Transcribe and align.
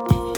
you 0.00 0.37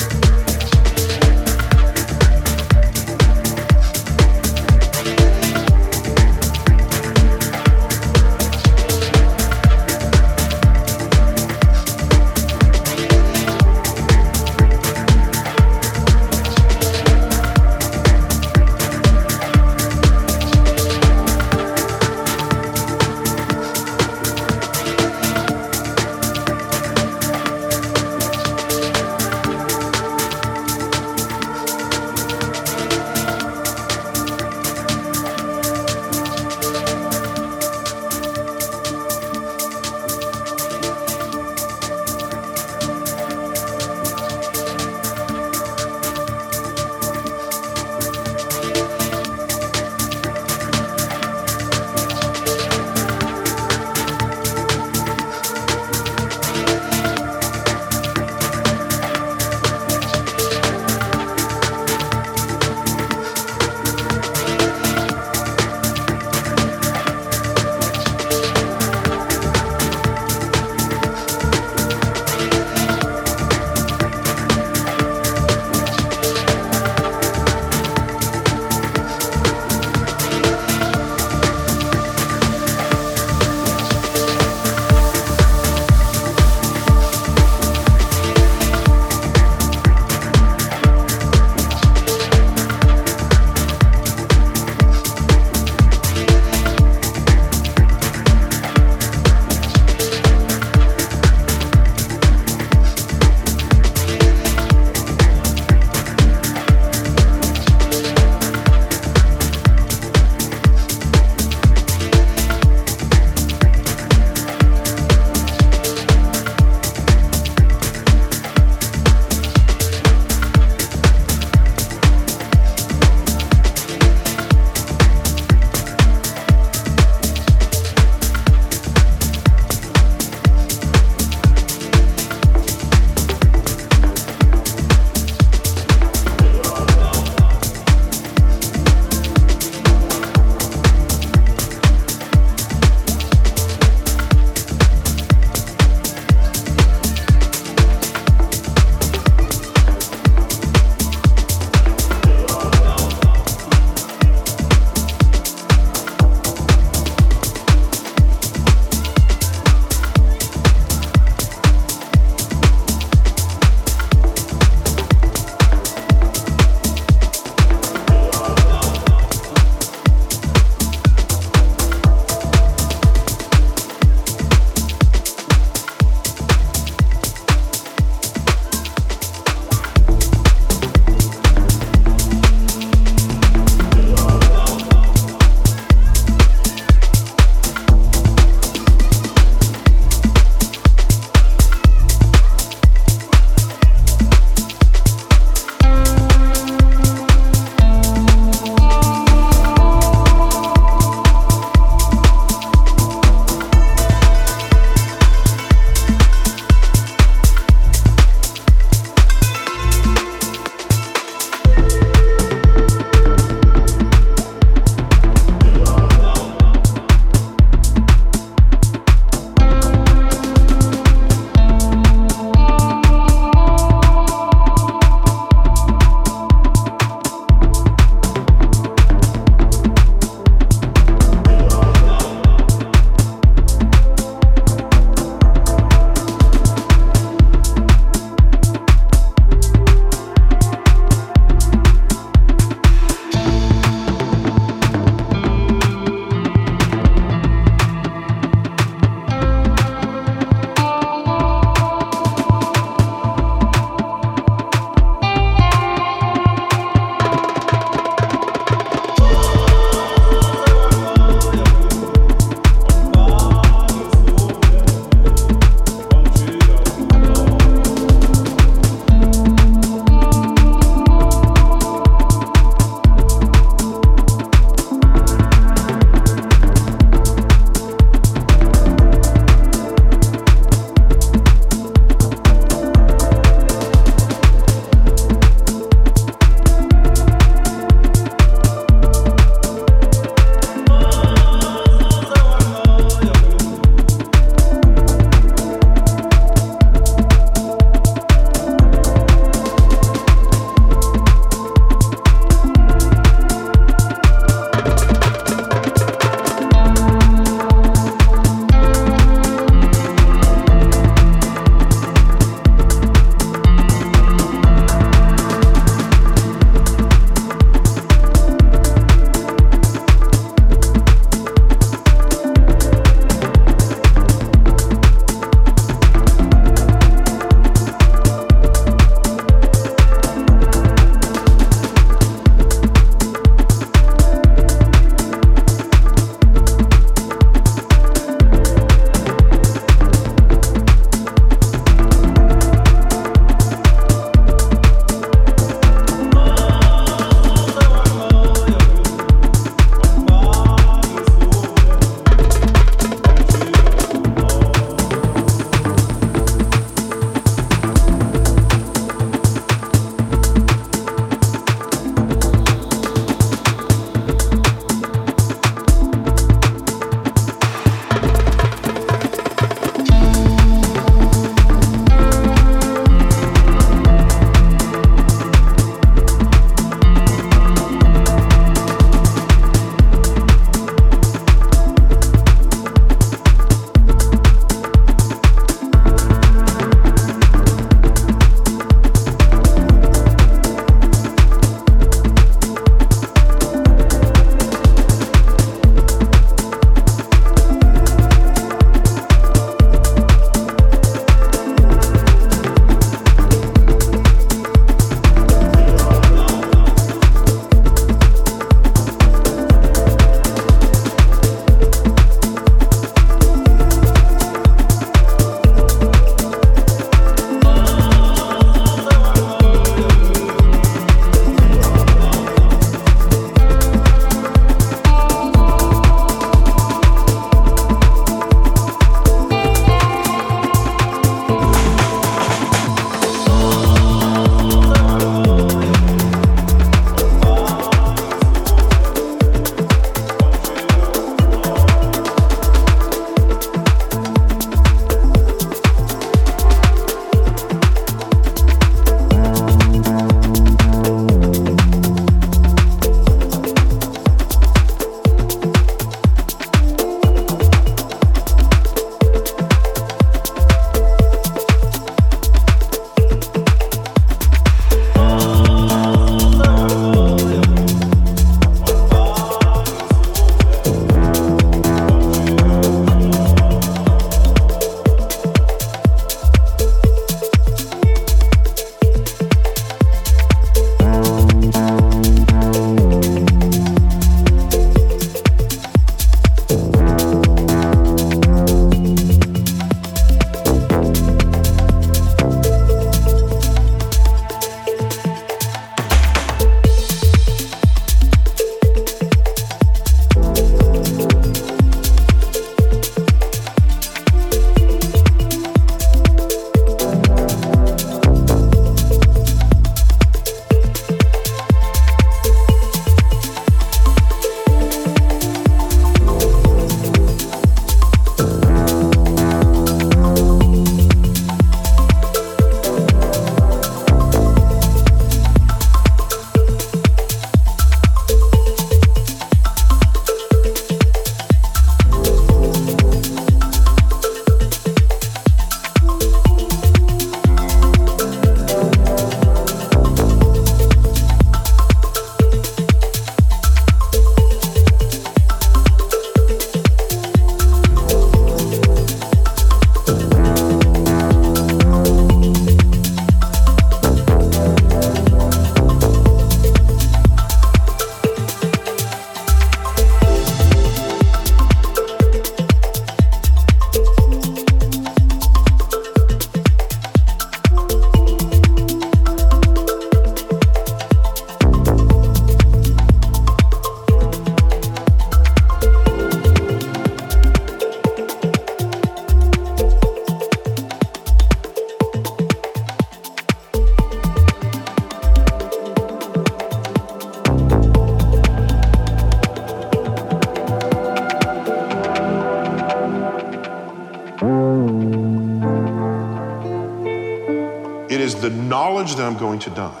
I'm 599.24 599.36
going 599.36 599.58
to 599.60 599.70
die 599.70 600.00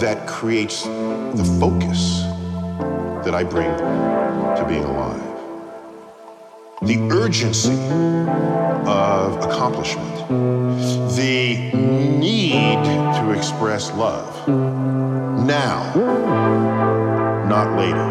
that 0.00 0.26
creates 0.26 0.84
the 0.84 1.56
focus 1.60 2.22
that 3.24 3.34
I 3.34 3.44
bring 3.44 3.70
to 3.76 4.64
being 4.68 4.84
alive. 4.84 5.22
The 6.82 6.98
urgency 7.12 7.74
of 8.86 9.36
accomplishment, 9.44 10.28
the 11.16 11.70
need 11.72 12.84
to 13.16 13.30
express 13.30 13.92
love 13.92 14.48
now, 15.46 15.94
not 17.48 17.78
later. 17.78 18.05